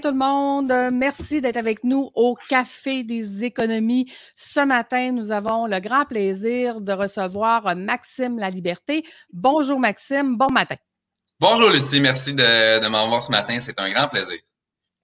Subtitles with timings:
[0.00, 0.72] Tout le monde.
[0.92, 4.10] Merci d'être avec nous au Café des économies.
[4.34, 9.04] Ce matin, nous avons le grand plaisir de recevoir Maxime La Liberté.
[9.30, 10.76] Bonjour Maxime, bon matin.
[11.38, 13.58] Bonjour Lucie, merci de, de m'avoir ce matin.
[13.60, 14.38] C'est un grand plaisir.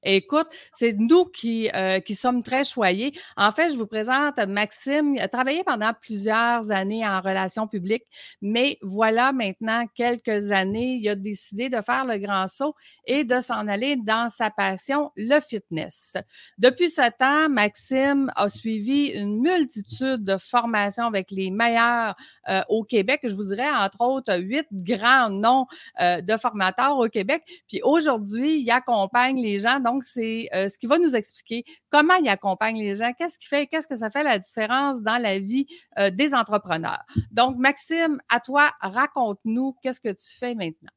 [0.08, 3.12] Écoute, c'est nous qui, euh, qui sommes très choyés.
[3.36, 5.16] En fait, je vous présente Maxime.
[5.16, 8.04] Il a travaillé pendant plusieurs années en relations publiques,
[8.40, 13.40] mais voilà maintenant quelques années, il a décidé de faire le grand saut et de
[13.40, 16.16] s'en aller dans sa passion, le fitness.
[16.56, 22.14] Depuis ce temps, Maxime a suivi une multitude de formations avec les meilleurs
[22.48, 23.22] euh, au Québec.
[23.24, 25.66] Je vous dirais, entre autres, huit grands noms
[26.00, 27.42] euh, de formateurs au Québec.
[27.68, 29.80] Puis aujourd'hui, il accompagne les gens.
[29.80, 33.46] Donc, c'est euh, ce qui va nous expliquer comment il accompagne les gens, qu'est-ce qui
[33.46, 35.66] fait, qu'est-ce que ça fait la différence dans la vie
[35.98, 37.04] euh, des entrepreneurs.
[37.30, 40.90] Donc, Maxime, à toi, raconte-nous qu'est-ce que tu fais maintenant.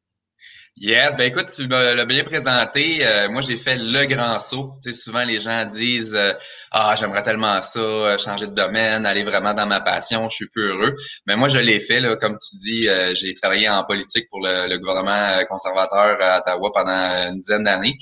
[0.82, 3.06] Yes, ben écoute, tu l'as bien présenté.
[3.06, 4.76] Euh, moi, j'ai fait le grand saut.
[4.82, 6.32] Tu sais, souvent, les gens disent euh,
[6.72, 10.48] Ah, j'aimerais tellement ça, euh, changer de domaine, aller vraiment dans ma passion, je suis
[10.48, 10.96] peu heureux.
[11.28, 14.78] Mais moi, je l'ai fait, là, comme tu dis, j'ai travaillé en politique pour le,
[14.78, 17.98] gouvernement conservateur à Ottawa pendant une dizaine d'années.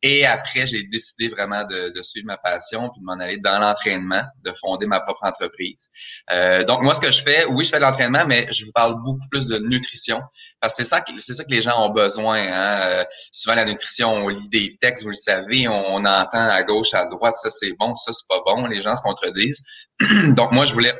[0.00, 3.58] Et après, j'ai décidé vraiment de, de, suivre ma passion puis de m'en aller dans
[3.60, 5.90] l'entraînement, de fonder ma propre entreprise.
[6.66, 8.94] donc, moi, ce que je fais, oui, je fais de l'entraînement, mais je vous parle
[9.04, 10.22] beaucoup plus de nutrition
[10.62, 12.46] parce que c'est ça, c'est ça que les gens ont besoin Hein.
[12.46, 16.62] Euh, souvent, la nutrition, on lit des textes, vous le savez, on, on entend à
[16.62, 19.60] gauche, à droite, ça c'est bon, ça c'est pas bon, les gens se contredisent.
[20.36, 20.94] Donc, moi, je voulais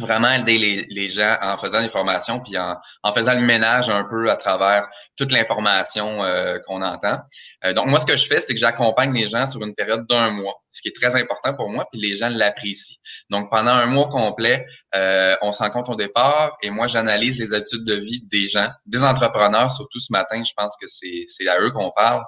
[0.00, 3.88] vraiment aider les, les, gens en faisant des formations puis en, en, faisant le ménage
[3.88, 7.18] un peu à travers toute l'information euh, qu'on entend.
[7.64, 10.06] Euh, donc moi ce que je fais c'est que j'accompagne les gens sur une période
[10.08, 12.96] d'un mois, ce qui est très important pour moi puis les gens l'apprécient.
[13.30, 17.54] Donc pendant un mois complet, euh, on se rencontre au départ et moi j'analyse les
[17.54, 21.48] habitudes de vie des gens, des entrepreneurs surtout ce matin, je pense que c'est c'est
[21.48, 22.22] à eux qu'on parle.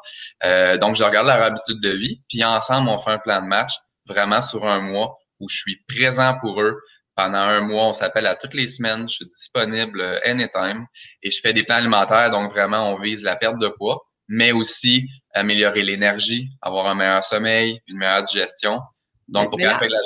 [0.78, 3.72] donc je regarde leur habitude de vie puis ensemble on fait un plan de match
[4.06, 6.80] vraiment sur un mois où je suis présent pour eux,
[7.22, 9.08] pendant un mois, on s'appelle à toutes les semaines.
[9.08, 10.86] Je suis disponible euh, anytime
[11.22, 12.30] et je fais des plans alimentaires.
[12.30, 17.22] Donc, vraiment, on vise la perte de poids, mais aussi améliorer l'énergie, avoir un meilleur
[17.22, 18.80] sommeil, une meilleure digestion.
[19.28, 20.00] Donc, pour faire la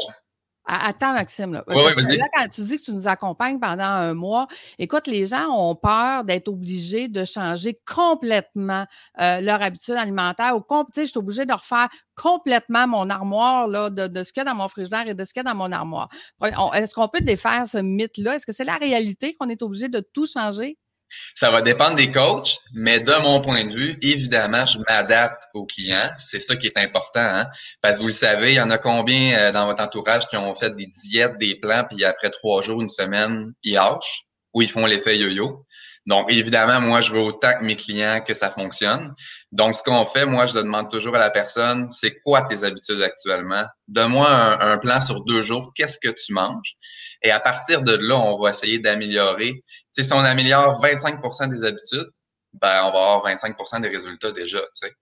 [0.67, 1.53] Attends, Maxime.
[1.53, 1.65] Là.
[1.69, 5.77] là, quand tu dis que tu nous accompagnes pendant un mois, écoute, les gens ont
[5.77, 8.85] peur d'être obligés de changer complètement
[9.21, 10.63] euh, leur habitude alimentaire ou
[10.97, 14.45] je suis obligé de refaire complètement mon armoire là, de, de ce qu'il y a
[14.45, 16.09] dans mon frigidaire et de ce qu'il y a dans mon armoire.
[16.75, 18.37] Est-ce qu'on peut défaire ce mythe-là?
[18.37, 20.79] Est-ce que c'est la réalité qu'on est obligé de tout changer?
[21.35, 25.67] Ça va dépendre des coachs, mais de mon point de vue, évidemment, je m'adapte aux
[25.67, 26.11] clients.
[26.17, 27.47] C'est ça qui est important, hein?
[27.83, 30.37] parce que vous le savez, il y en a combien euh, dans votre entourage qui
[30.37, 34.23] ont fait des diètes, des plans, puis après trois jours, une semaine, ils hachent
[34.55, 35.66] ou ils font l'effet yo-yo?
[36.07, 39.13] Donc, évidemment, moi, je veux autant que mes clients que ça fonctionne.
[39.51, 43.03] Donc, ce qu'on fait, moi, je demande toujours à la personne, c'est quoi tes habitudes
[43.03, 43.65] actuellement?
[43.89, 44.29] Donne-moi
[44.63, 46.75] un, plan sur deux jours, qu'est-ce que tu manges?
[47.23, 49.65] Et à partir de là, on va essayer d'améliorer.
[49.97, 52.09] Tu si on améliore 25% des habitudes,
[52.61, 54.93] ben, on va avoir 25 des résultats déjà, tu sais.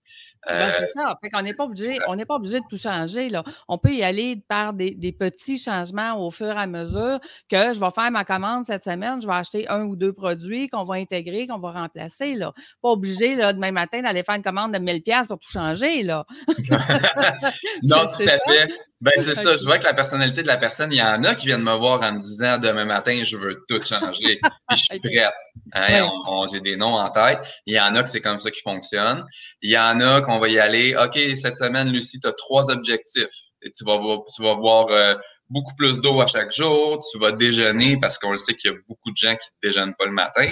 [0.46, 1.16] Ben, c'est euh, ça.
[1.20, 3.30] Fait qu'on n'est pas obligé, on n'est pas obligé de tout changer.
[3.30, 3.42] Là.
[3.66, 7.18] On peut y aller par des, des, petits changements au fur et à mesure
[7.50, 10.68] que je vais faire ma commande cette semaine, je vais acheter un ou deux produits
[10.68, 12.34] qu'on va intégrer, qu'on va remplacer.
[12.34, 12.52] Là.
[12.82, 16.02] Pas obligé là, demain matin d'aller faire une commande de 1000$ pour tout changer.
[16.02, 16.26] Là.
[17.82, 18.68] non, tout à fait.
[19.04, 19.54] Ben, c'est ça.
[19.58, 21.76] Je vois que la personnalité de la personne, il y en a qui viennent me
[21.76, 24.40] voir en me disant demain matin, je veux tout changer.
[24.68, 25.30] puis je suis prête.
[25.74, 26.08] Hein,
[26.50, 27.40] J'ai des noms en tête.
[27.66, 29.22] Il y en a que c'est comme ça qui fonctionne.
[29.60, 30.96] Il y en a qu'on va y aller.
[30.96, 33.26] OK, cette semaine, Lucie, tu as trois objectifs.
[33.60, 34.00] Et tu vas,
[34.34, 35.14] tu vas boire euh,
[35.50, 36.98] beaucoup plus d'eau à chaque jour.
[37.12, 39.68] Tu vas déjeuner parce qu'on le sait qu'il y a beaucoup de gens qui ne
[39.68, 40.50] déjeunent pas le matin.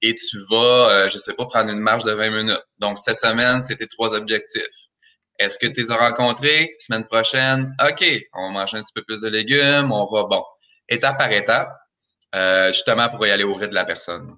[0.00, 2.64] Et tu vas, euh, je sais pas, prendre une marche de 20 minutes.
[2.78, 4.62] Donc, cette semaine, c'est tes trois objectifs.
[5.40, 6.76] Est-ce que tu les as rencontrés?
[6.78, 8.04] Semaine prochaine, OK,
[8.34, 10.44] on va manger un petit peu plus de légumes, on va, bon,
[10.86, 11.70] étape par étape,
[12.34, 14.36] euh, justement pour y aller au rythme de la personne.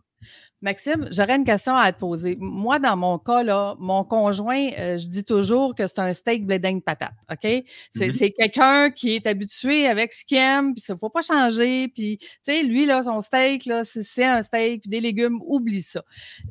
[0.63, 2.37] Maxime, j'aurais une question à te poser.
[2.39, 6.47] Moi, dans mon cas, là, mon conjoint, euh, je dis toujours que c'est un steak
[6.47, 7.43] blé patate, OK?
[7.43, 8.13] Mm-hmm.
[8.13, 11.89] C'est quelqu'un qui est habitué avec ce qu'il aime, puis ça ne faut pas changer.
[11.89, 15.83] Puis, tu sais, lui, là, son steak, là, c'est un steak, puis des légumes, oublie
[15.83, 16.05] ça.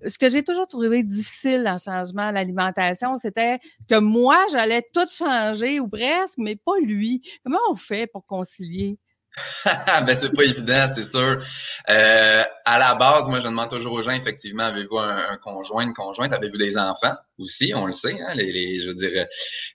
[0.05, 3.59] Ce que j'ai toujours trouvé difficile dans le changement à l'alimentation, c'était
[3.89, 7.21] que moi, j'allais tout changer, ou presque, mais pas lui.
[7.45, 8.99] Comment on fait pour concilier?
[9.65, 11.43] ben, c'est pas évident, c'est sûr.
[11.89, 15.93] Euh, à la base, moi, je demande toujours aux gens, effectivement, avez-vous un, conjoint, une
[15.93, 17.15] conjointe, avez-vous des enfants?
[17.41, 18.15] Aussi, on le sait.
[18.19, 19.25] Hein, les, je veux dire,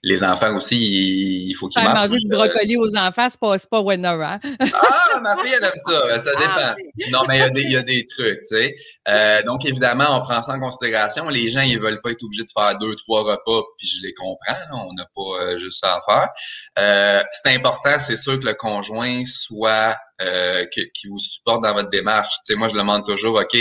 [0.03, 1.93] les enfants aussi, il, faut qu'ils mangent.
[1.93, 4.37] Manger du brocoli aux enfants, c'est pas, pas winner, hein?
[4.73, 6.19] ah, ma fille, elle aime ça.
[6.27, 7.11] Ça ah, dépend.
[7.11, 8.75] Non, mais il y, a des, il y a des trucs, tu sais.
[9.07, 11.29] Euh, donc, évidemment, on prend ça en considération.
[11.29, 14.13] Les gens, ils veulent pas être obligés de faire deux, trois repas, puis je les
[14.13, 14.55] comprends.
[14.71, 16.29] on n'a pas euh, juste ça à faire.
[16.79, 19.95] Euh, c'est important, c'est sûr que le conjoint soit
[20.71, 22.33] qui vous supporte dans votre démarche.
[22.37, 23.55] Tu sais, moi, je demande toujours, OK,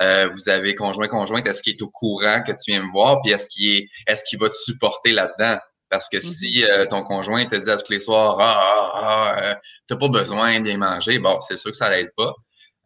[0.00, 3.20] euh, vous avez conjoint, conjointe, est-ce qu'il est au courant que tu viens me voir,
[3.22, 5.58] puis est-ce qu'il est, est-ce qu'il va te supporter là-dedans?
[5.88, 6.70] Parce que si mm-hmm.
[6.70, 9.54] euh, ton conjoint te dit à tous les soirs, ah, ah, ah euh,
[9.86, 12.32] t'as pas besoin de bien manger, bon, c'est sûr que ça l'aide pas.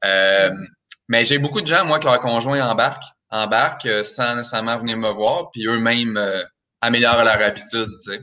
[0.05, 0.67] Mm-hmm.
[1.09, 5.09] mais j'ai beaucoup de gens, moi, que leur conjoint embarque, embarque sans nécessairement venir me
[5.11, 6.21] voir, puis eux-mêmes
[6.83, 8.21] améliorent leur habitude, tu sais.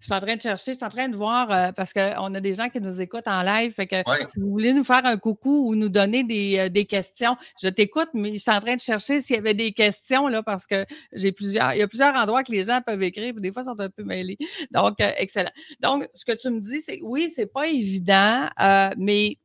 [0.00, 2.34] Je suis en train de chercher, je suis en train de voir euh, parce qu'on
[2.34, 3.72] a des gens qui nous écoutent en live.
[3.72, 3.96] Fait que
[4.28, 6.24] si vous voulez nous faire un coucou ou nous donner
[6.58, 9.54] euh, des, questions, je t'écoute, mais je suis en train de chercher s'il y avait
[9.54, 11.74] des questions là, parce que j'ai plusieurs.
[11.74, 13.80] Il y a plusieurs endroits que les gens peuvent écrire, puis des fois, ils sont
[13.80, 14.38] un peu mêlés.
[14.70, 15.52] Donc, euh, excellent.
[15.80, 18.48] Donc, ce que tu me dis, c'est oui, c'est pas évident,
[18.96, 19.38] mais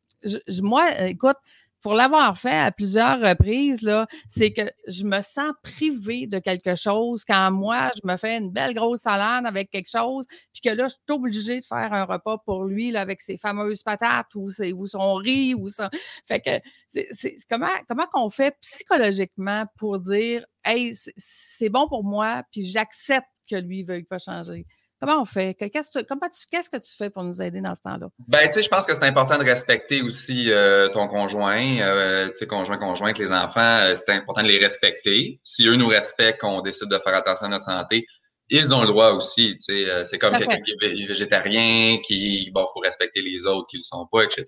[0.62, 1.38] moi, écoute,
[1.86, 6.74] pour l'avoir fait à plusieurs reprises, là, c'est que je me sens privée de quelque
[6.74, 10.76] chose quand moi, je me fais une belle grosse salade avec quelque chose, puis que
[10.76, 14.34] là, je suis obligée de faire un repas pour lui là, avec ses fameuses patates
[14.34, 15.92] ou, ou son riz ou ça.
[16.28, 22.42] Fait que c'est comment comment qu'on fait psychologiquement pour dire Hey, c'est bon pour moi,
[22.52, 24.66] puis j'accepte que lui ne veuille pas changer?
[25.02, 25.56] Comment on fait?
[25.56, 28.08] Qu'est-ce que tu fais pour nous aider dans ce temps-là?
[28.28, 32.30] Ben, tu sais, je pense que c'est important de respecter aussi euh, ton conjoint, euh,
[32.30, 35.42] tu sais, conjoint, conjointe, les enfants, euh, c'est important de les respecter.
[35.44, 38.06] Si eux nous respectent, qu'on décide de faire attention à notre santé,
[38.50, 42.66] ils ont le droit aussi, tu sais, c'est comme quelqu'un qui est végétarien, qui, bon,
[42.72, 44.46] faut respecter les autres qui le sont pas, etc.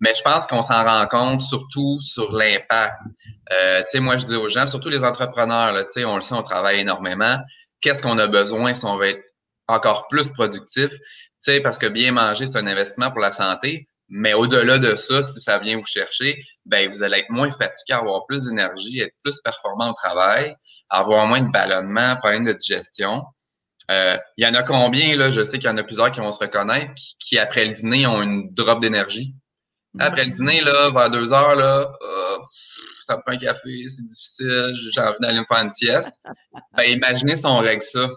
[0.00, 2.94] Mais je pense qu'on s'en rend compte surtout sur l'impact.
[3.50, 6.34] tu sais, moi, je dis aux gens, surtout les entrepreneurs, tu sais, on le sait,
[6.34, 7.36] on travaille énormément.
[7.80, 9.33] Qu'est-ce qu'on a besoin si on veut être
[9.68, 10.98] encore plus productif, tu
[11.40, 13.88] sais, parce que bien manger, c'est un investissement pour la santé.
[14.08, 17.94] Mais au-delà de ça, si ça vient vous chercher, ben vous allez être moins fatigué,
[17.94, 20.54] avoir plus d'énergie, être plus performant au travail,
[20.90, 23.24] avoir moins de ballonnement, problème de digestion.
[23.90, 25.30] Euh, il y en a combien, là?
[25.30, 28.06] Je sais qu'il y en a plusieurs qui vont se reconnaître, qui, après le dîner
[28.06, 29.34] ont une drop d'énergie.
[29.98, 32.40] Après le dîner, là, vers deux heures, là, oh,
[33.06, 36.12] ça me prend un café, c'est difficile, j'ai envie d'aller me faire une sieste.
[36.76, 38.08] Ben, imaginez si on règle ça.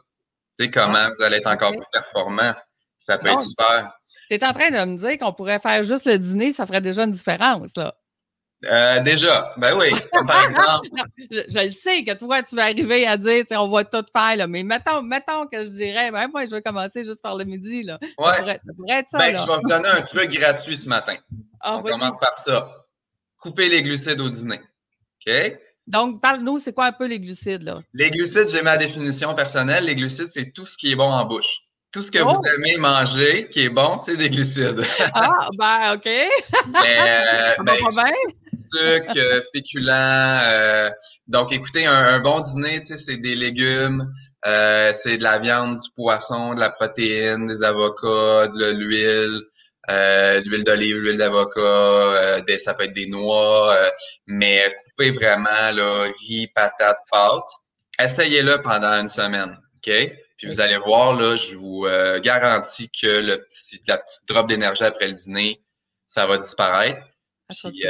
[0.60, 2.54] Sais, comment vous allez être encore plus performant.
[2.98, 3.92] Ça peut être super.
[4.30, 6.82] Tu es en train de me dire qu'on pourrait faire juste le dîner, ça ferait
[6.82, 7.94] déjà une différence, là.
[8.66, 9.92] Euh, déjà, ben oui,
[10.28, 10.90] par exemple.
[11.30, 14.48] je, le sais que toi, tu vas arriver à dire, on va tout faire, là,
[14.48, 17.84] mais mettons, mettons que je dirais, ben moi, je vais commencer juste par le midi.
[17.84, 18.00] Là.
[18.02, 18.08] Ouais.
[18.18, 19.18] Ça, pourrait, ça pourrait être ça.
[19.20, 21.18] Ben, je vais vous donner un truc gratuit ce matin.
[21.60, 22.68] Ah, on commence par ça.
[23.40, 24.60] Couper les glucides au dîner.
[24.60, 25.32] OK?
[25.88, 27.82] Donc, parle-nous, c'est quoi un peu les glucides, là?
[27.94, 29.86] Les glucides, j'ai ma définition personnelle.
[29.86, 31.62] Les glucides, c'est tout ce qui est bon en bouche.
[31.94, 32.48] Tout ce que vous oh!
[32.56, 34.84] aimez manger qui est bon, c'est des glucides.
[35.14, 36.06] ah, ben, OK.
[36.06, 37.76] Mais, euh, ben,
[38.70, 39.90] sucre, euh, féculent.
[39.90, 40.90] Euh,
[41.28, 44.12] donc, écoutez, un, bon dîner, tu sais, c'est des légumes,
[44.46, 49.40] euh, c'est de la viande, du poisson, de la protéine, des avocats, de l'huile,
[49.90, 53.90] euh, l'huile d'olive, l'huile d'avocat, euh, ça peut être des noix, euh,
[54.26, 57.50] mais coupez vraiment là, riz, patates, pâtes.
[58.00, 59.92] Essayez-le pendant une semaine, OK?
[60.38, 61.88] Puis vous allez voir, là, je vous
[62.22, 65.64] garantis que le petit, la petite drop d'énergie après le dîner,
[66.06, 67.02] ça va disparaître.
[67.50, 67.84] Puis,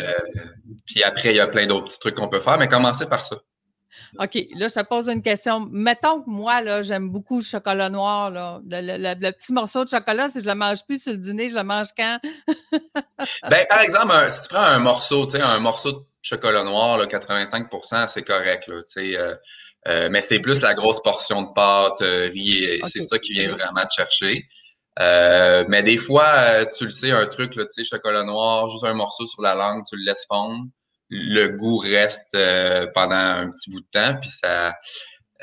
[0.85, 3.25] puis après, il y a plein d'autres petits trucs qu'on peut faire, mais commencez par
[3.25, 3.37] ça.
[4.19, 5.67] OK, là, je te pose une question.
[5.71, 8.59] Mettons que moi, là, j'aime beaucoup le chocolat noir, là.
[8.65, 11.63] Le, petit morceau de chocolat, si je le mange plus sur le dîner, je le
[11.63, 12.19] mange quand?
[13.49, 16.97] ben, par exemple, si tu prends un morceau, tu sais, un morceau de chocolat noir,
[16.97, 19.17] là, 85% c'est correct, là, tu sais.
[19.17, 19.35] Euh,
[19.87, 23.51] euh, mais c'est plus la grosse portion de pâte, euh, riz, c'est ça qui vient
[23.51, 24.45] vraiment te chercher.
[24.99, 29.25] mais des fois, tu le sais, un truc, tu sais, chocolat noir, juste un morceau
[29.25, 30.65] sur la langue, tu le laisses fondre
[31.09, 34.75] le goût reste euh, pendant un petit bout de temps, puis ça,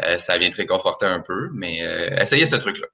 [0.02, 1.48] euh, ça vient te réconforter un peu.
[1.52, 2.86] Mais euh, essayez ce truc-là.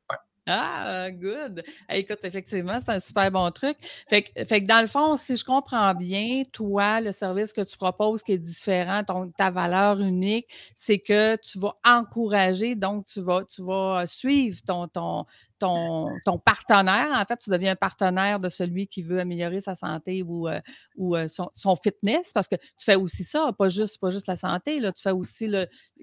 [0.47, 1.63] Ah, good.
[1.91, 3.77] écoute, effectivement, c'est un super bon truc.
[4.09, 7.61] Fait que, fait que, dans le fond, si je comprends bien, toi, le service que
[7.61, 13.07] tu proposes qui est différent, ton, ta valeur unique, c'est que tu vas encourager, donc
[13.07, 15.25] tu vas, suivre ton, ton,
[15.61, 17.09] ton, ton, partenaire.
[17.13, 20.59] En fait, tu deviens un partenaire de celui qui veut améliorer sa santé ou, euh,
[20.97, 24.37] ou euh, son, fitness, parce que tu fais aussi ça, pas juste, pas juste la
[24.37, 25.53] santé, là, tu fais aussi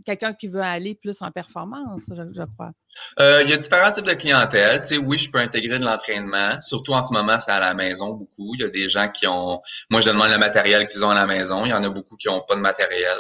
[0.05, 2.71] quelqu'un qui veut aller plus en performance, je, crois.
[3.19, 4.81] Euh, il y a différents types de clientèle.
[4.81, 6.59] Tu sais, oui, je peux intégrer de l'entraînement.
[6.61, 8.55] Surtout en ce moment, c'est à la maison beaucoup.
[8.55, 9.61] Il y a des gens qui ont.
[9.89, 11.65] Moi, je demande le matériel qu'ils ont à la maison.
[11.65, 13.17] Il y en a beaucoup qui n'ont pas de matériel.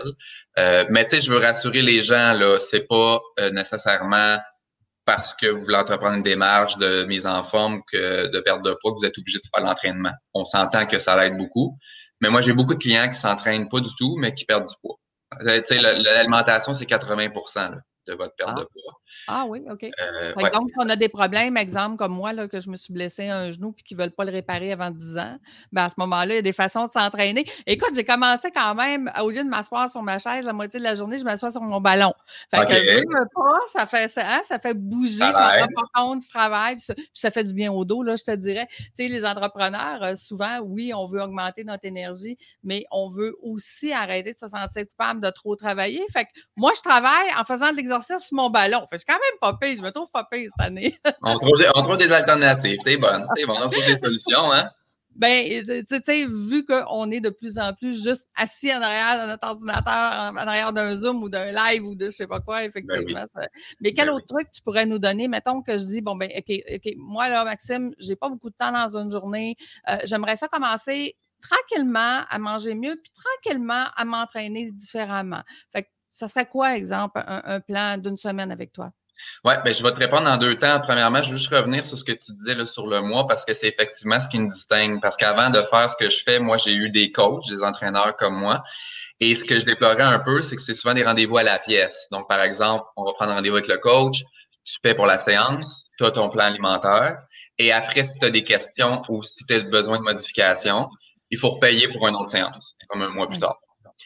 [0.89, 2.57] mais tu sais, je veux rassurer les gens là.
[2.59, 3.19] C'est pas
[3.51, 4.37] nécessairement
[5.07, 8.77] parce que vous voulez entreprendre une démarche de mise en forme, que de perte de
[8.81, 10.11] poids, que vous êtes obligé de faire l'entraînement.
[10.33, 11.79] On s'entend que ça l'aide beaucoup.
[12.19, 14.75] Mais moi, j'ai beaucoup de clients qui s'entraînent pas du tout, mais qui perdent du
[14.81, 14.97] poids.
[15.63, 18.59] Sais, l'alimentation, c'est 80% là de votre perte ah.
[18.59, 19.01] de poids.
[19.27, 19.83] Ah oui, OK.
[19.83, 22.93] Euh, donc, si on a des problèmes, exemple comme moi, là, que je me suis
[22.93, 25.37] blessé un genou puis qu'ils ne veulent pas le réparer avant 10 ans,
[25.71, 27.45] ben à ce moment-là, il y a des façons de s'entraîner.
[27.65, 30.83] Écoute, j'ai commencé quand même, au lieu de m'asseoir sur ma chaise la moitié de
[30.83, 32.13] la journée, je m'assois sur mon ballon.
[32.53, 36.01] Fait que je pas, ça fait, ça, hein, ça fait bouger, je me rends pas
[36.01, 38.67] compte du travail, puis ça, fait du bien au dos, là, je te dirais.
[38.69, 43.35] Tu sais, les entrepreneurs, euh, souvent, oui, on veut augmenter notre énergie, mais on veut
[43.41, 46.03] aussi arrêter de se sentir coupable de trop travailler.
[46.13, 48.81] Fait que moi, je travaille en faisant de l'exercice sur mon ballon.
[48.89, 49.75] Fait, je suis quand même pas pire.
[49.77, 50.97] Je me trouve pas pire cette année.
[51.21, 52.79] on, trouve, des alternatives.
[52.83, 53.27] T'es bonne.
[53.35, 53.57] T'es bonne.
[53.63, 54.69] On trouve des solutions, hein?
[55.17, 59.31] Ben, tu sais, vu qu'on est de plus en plus juste assis en arrière de
[59.31, 62.63] notre ordinateur, en, arrière d'un Zoom ou d'un live ou de je sais pas quoi,
[62.65, 63.25] effectivement.
[63.33, 63.47] Ben
[63.81, 65.27] Mais quel ben autre truc tu pourrais nous donner?
[65.27, 68.55] Mettons que je dis, bon, ben, OK, OK, moi, là, Maxime, j'ai pas beaucoup de
[68.59, 69.55] temps dans une journée.
[69.89, 75.41] Euh, j'aimerais ça commencer tranquillement à manger mieux, puis tranquillement à m'entraîner différemment.
[75.73, 75.87] Fait que
[76.17, 78.91] ça serait quoi, exemple, un, plan d'une semaine avec toi?
[79.45, 80.79] Oui, ben, je vais te répondre en deux temps.
[80.79, 83.45] Premièrement, je veux juste revenir sur ce que tu disais là, sur le mois parce
[83.45, 84.99] que c'est effectivement ce qui me distingue.
[84.99, 88.15] Parce qu'avant de faire ce que je fais, moi, j'ai eu des coachs, des entraîneurs
[88.17, 88.63] comme moi.
[89.19, 91.59] Et ce que je déplorais un peu, c'est que c'est souvent des rendez-vous à la
[91.59, 92.07] pièce.
[92.11, 94.23] Donc, par exemple, on va prendre rendez-vous avec le coach,
[94.63, 97.19] tu paies pour la séance, tu as ton plan alimentaire.
[97.59, 100.89] Et après, si tu as des questions ou si tu as besoin de modifications,
[101.29, 103.57] il faut repayer pour une autre séance, comme un mois plus tard.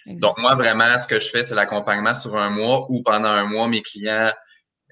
[0.06, 3.46] Donc, moi, vraiment, ce que je fais, c'est l'accompagnement sur un mois où pendant un
[3.46, 4.32] mois, mes clients,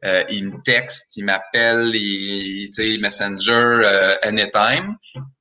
[0.05, 4.95] euh, ils me textent, ils m'appellent, ils, Messenger euh, anytime.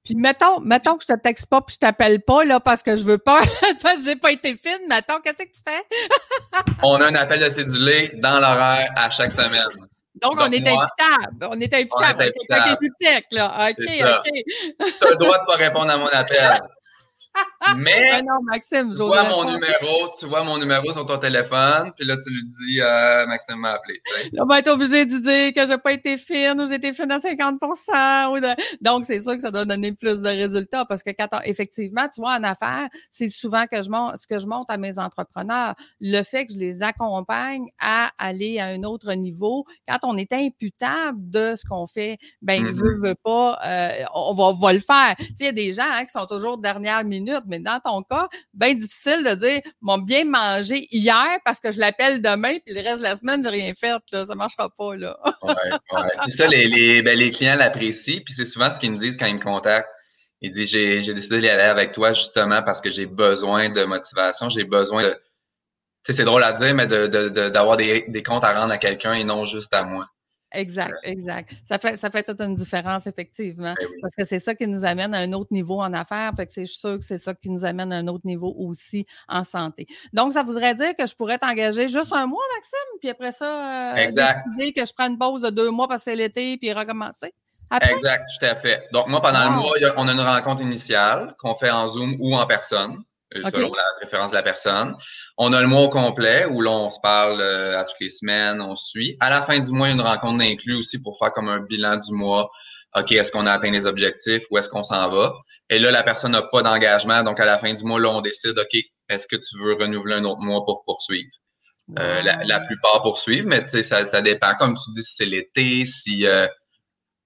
[0.05, 2.97] Puis mettons, mettons que je te texte pas puis je t'appelle pas là parce que
[2.97, 3.41] je veux pas,
[3.83, 4.89] parce que j'ai pas été fine.
[4.89, 6.63] Mettons, qu'est-ce que tu fais?
[6.83, 9.69] on a un appel de cédulé dans l'horaire à chaque semaine.
[10.21, 11.49] Donc, on est imputable.
[11.49, 12.17] On est imputable.
[12.19, 13.27] On est imputable.
[13.31, 13.69] là.
[13.69, 14.89] OK, OK.
[14.99, 16.59] tu as le droit de pas répondre à mon appel.
[17.77, 21.93] Mais ah non, Maxime, tu vois mon numéro, tu vois mon numéro sur ton téléphone,
[21.97, 24.01] puis là tu lui dis euh, Maxime m'a appelé.
[24.33, 27.11] Là, ben, être obligé de dire que j'ai pas été fine ou j'ai été fine
[27.11, 31.29] à 50% Donc, c'est sûr que ça doit donner plus de résultats parce que quand
[31.45, 34.79] effectivement, tu vois, en affaires, c'est souvent que je montre ce que je montre à
[34.79, 35.75] mes entrepreneurs.
[36.01, 40.33] Le fait que je les accompagne à aller à un autre niveau, quand on est
[40.33, 44.81] imputable de ce qu'on fait, ben, mm veut, veut pas, euh, on, va, va le
[44.81, 45.15] faire.
[45.19, 47.81] Tu sais, il y a des gens hein, qui sont toujours dernière minute mais dans
[47.81, 52.57] ton cas, bien difficile de dire m'ont bien mangé hier parce que je l'appelle demain,
[52.65, 54.01] puis le reste de la semaine, j'ai rien fait.
[54.13, 54.27] Là.
[54.27, 54.97] Ça marchera pas.
[54.97, 55.19] Là.
[55.43, 55.53] ouais.
[56.23, 59.17] Puis ça, les, les, ben, les clients l'apprécient, puis c'est souvent ce qu'ils me disent
[59.17, 59.91] quand ils me contactent.
[60.41, 64.65] Ils disent j'ai, décidé d'aller avec toi justement parce que j'ai besoin de motivation, j'ai
[64.65, 65.21] besoin de.
[66.05, 69.13] C'est drôle à dire, mais de, de, d'avoir des, des comptes à rendre à quelqu'un
[69.13, 70.07] et non juste à moi.
[70.53, 71.53] Exact, exact.
[71.65, 73.75] Ça fait, ça fait toute une différence, effectivement.
[73.79, 76.33] Ben parce que c'est ça qui nous amène à un autre niveau en affaires.
[76.37, 78.55] Fait que je suis sûre que c'est ça qui nous amène à un autre niveau
[78.59, 79.87] aussi en santé.
[80.13, 83.93] Donc, ça voudrait dire que je pourrais t'engager juste un mois, Maxime, puis après ça,
[83.93, 86.73] euh, décider que je prends une pause de deux mois parce que c'est l'été, puis
[86.73, 87.35] recommencer.
[87.83, 88.89] Exact, tout à fait.
[88.93, 92.35] Donc, moi, pendant le mois, on a une rencontre initiale qu'on fait en Zoom ou
[92.35, 93.03] en personne.
[93.37, 94.97] Euh, selon la préférence de la personne.
[95.37, 98.09] On a le mois au complet où là, on se parle euh, à toutes les
[98.09, 99.19] semaines, on suit.
[99.21, 101.49] À la fin du mois, il y a une rencontre d'inclus aussi pour faire comme
[101.49, 102.51] un bilan du mois.
[102.97, 105.35] OK, est-ce qu'on a atteint les objectifs ou est-ce qu'on s'en va?
[105.69, 107.23] Et là, la personne n'a pas d'engagement.
[107.23, 108.81] Donc, à la fin du mois, là, on décide, OK,
[109.11, 111.31] est-ce que tu veux renouveler un autre mois pour poursuivre?
[111.99, 114.55] Euh, la, plupart poursuivent, mais ça, ça dépend.
[114.55, 116.27] Comme tu dis, si c'est l'été, si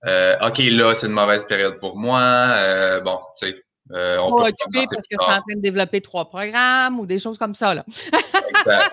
[0.04, 3.00] OK, là, c'est une mauvaise période pour moi.
[3.02, 6.28] bon, tu sais, euh, on peut parce que je suis en train de développer trois
[6.28, 7.74] programmes ou des choses comme ça.
[7.74, 7.84] Là.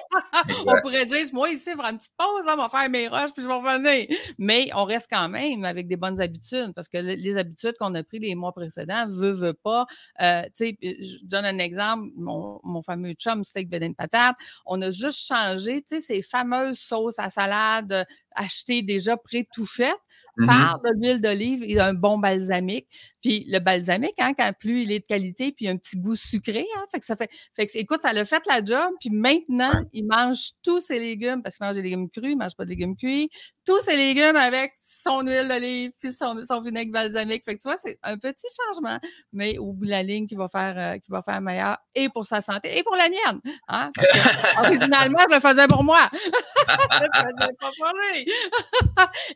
[0.68, 3.32] on pourrait dire, moi ici, faire une petite pause, là, on va faire mes rushs,
[3.34, 4.08] puis je vais revenir.
[4.38, 8.04] Mais on reste quand même avec des bonnes habitudes parce que les habitudes qu'on a
[8.04, 9.86] prises les mois précédents, veut, veut pas.
[10.22, 14.82] Euh, tu sais, je donne un exemple, mon, mon fameux chum steak bedin patate, on
[14.82, 19.94] a juste changé, tu sais, ces fameuses sauces à salade achetées déjà pré tout faites
[20.38, 20.46] mm-hmm.
[20.46, 22.88] par de l'huile d'olive et un bon balsamique.
[23.22, 27.00] Puis le balsamique, hein, quand plus de qualité, puis un petit goût sucré, hein, fait
[27.00, 28.92] que ça fait, fait que, écoute, ça l'a fait la job.
[29.00, 32.56] Puis maintenant, il mange tous ses légumes parce qu'il mange des légumes crus, il mange
[32.56, 33.30] pas de légumes cuits.
[33.70, 37.46] Tous ses légumes avec son huile d'olive puis son, son vinaigre balsamique.
[37.46, 38.98] Fait que tu vois, c'est un petit changement,
[39.32, 42.10] mais au bout de la ligne qui va faire, euh, qui va faire meilleur et
[42.10, 43.40] pour sa santé et pour la mienne.
[43.68, 43.92] Hein?
[43.94, 46.10] Parce que, originalement, je le faisais pour moi.
[46.14, 48.32] je le faisais pas pour lui.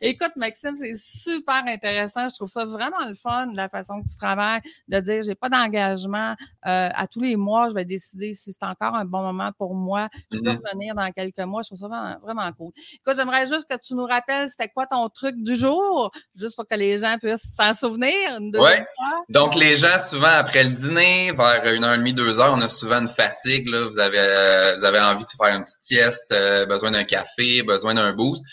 [0.00, 2.28] Écoute, Maxime, c'est super intéressant.
[2.28, 5.48] Je trouve ça vraiment le fun, la façon que tu travailles, de dire j'ai pas
[5.48, 6.34] d'engagement
[6.66, 9.76] euh, à tous les mois, je vais décider si c'est encore un bon moment pour
[9.76, 10.08] moi.
[10.32, 10.60] Je peux mm-hmm.
[10.72, 11.62] revenir dans quelques mois.
[11.62, 12.72] Je trouve ça vraiment, vraiment cool.
[12.94, 16.66] Écoute, j'aimerais juste que tu nous rappelles c'était quoi ton truc du jour, juste pour
[16.66, 18.12] que les gens puissent s'en souvenir.
[18.40, 18.70] Oui.
[19.28, 22.60] Donc, les gens, souvent, après le dîner, vers une heure et demie, deux heures, on
[22.60, 23.68] a souvent une fatigue.
[23.68, 23.86] Là.
[23.88, 27.62] Vous, avez, euh, vous avez envie de faire une petite sieste, euh, besoin d'un café,
[27.62, 28.44] besoin d'un boost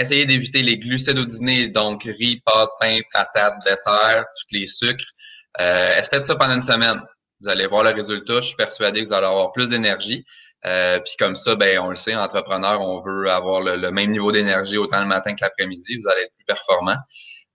[0.00, 5.04] essayez d'éviter les glucides au dîner, donc riz, pâtes, pain, patates, dessert, tous les sucres.
[5.60, 7.00] Euh, faites ça pendant une semaine.
[7.40, 8.40] Vous allez voir le résultat.
[8.40, 10.24] Je suis persuadé que vous allez avoir plus d'énergie.
[10.66, 14.32] Euh, puis comme ça, ben on le sait, entrepreneur, on veut avoir le, même niveau
[14.32, 15.96] d'énergie autant le matin que l'après-midi.
[15.98, 16.96] Vous allez être plus performant.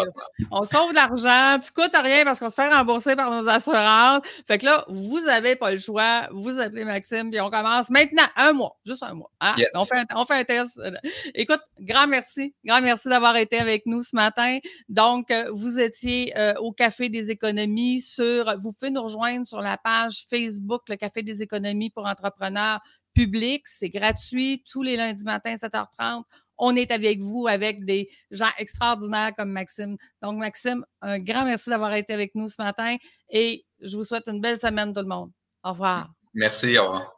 [0.50, 4.20] on sauve de l'argent, tu coûtes rien parce qu'on se fait rembourser par nos assurances.
[4.46, 6.28] Fait que là, vous n'avez pas le choix.
[6.32, 9.30] Vous appelez Maxime, puis on commence maintenant un mois, juste un mois.
[9.40, 9.56] Hein?
[9.74, 10.80] On, fait un, on fait un test.
[11.34, 12.54] Écoute, grand merci.
[12.64, 14.58] Grand merci d'avoir été avec nous ce matin.
[14.88, 19.60] Donc, euh, vous étiez euh, au Café des économies sur, vous pouvez nous rejoindre sur
[19.60, 22.80] la page Facebook, le Café des économies pour entrepreneurs
[23.14, 23.66] publics.
[23.66, 26.24] C'est gratuit tous les lundis matins, 7h30
[26.58, 29.96] on est avec vous, avec des gens extraordinaires comme Maxime.
[30.22, 32.96] Donc, Maxime, un grand merci d'avoir été avec nous ce matin
[33.30, 35.30] et je vous souhaite une belle semaine, tout le monde.
[35.64, 36.10] Au revoir.
[36.34, 37.17] Merci, au revoir.